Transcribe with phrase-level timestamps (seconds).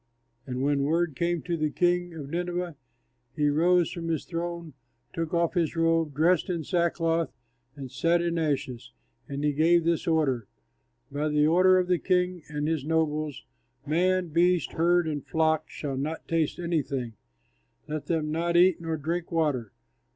[0.47, 2.75] And when word came to the king of Nineveh,
[3.35, 4.73] he rose from his throne,
[5.13, 7.31] took off his robe, dressed in sackcloth,
[7.75, 8.93] and sat in ashes.
[9.29, 10.47] And he gave this order:
[11.11, 13.45] "By the order of the king and his nobles:
[13.85, 17.13] Man, beast, herd, and flock shall not taste anything;
[17.87, 19.71] let them not eat nor drink water.